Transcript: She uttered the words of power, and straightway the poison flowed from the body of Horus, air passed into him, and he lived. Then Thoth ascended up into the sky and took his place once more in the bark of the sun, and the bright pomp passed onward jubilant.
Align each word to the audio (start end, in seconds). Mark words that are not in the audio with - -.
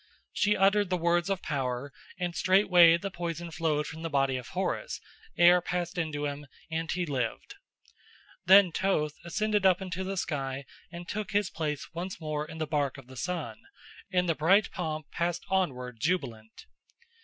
She 0.33 0.57
uttered 0.57 0.89
the 0.89 0.97
words 0.97 1.29
of 1.29 1.43
power, 1.43 1.93
and 2.17 2.35
straightway 2.35 2.97
the 2.97 3.11
poison 3.11 3.51
flowed 3.51 3.85
from 3.85 4.01
the 4.01 4.09
body 4.09 4.35
of 4.35 4.47
Horus, 4.47 4.99
air 5.37 5.61
passed 5.61 5.95
into 5.95 6.25
him, 6.25 6.47
and 6.71 6.91
he 6.91 7.05
lived. 7.05 7.53
Then 8.47 8.71
Thoth 8.71 9.13
ascended 9.23 9.63
up 9.63 9.79
into 9.79 10.03
the 10.03 10.17
sky 10.17 10.65
and 10.91 11.07
took 11.07 11.33
his 11.33 11.51
place 11.51 11.93
once 11.93 12.19
more 12.19 12.47
in 12.47 12.57
the 12.57 12.65
bark 12.65 12.97
of 12.97 13.05
the 13.05 13.15
sun, 13.15 13.59
and 14.11 14.27
the 14.27 14.33
bright 14.33 14.71
pomp 14.71 15.11
passed 15.11 15.45
onward 15.51 15.99
jubilant. 15.99 16.65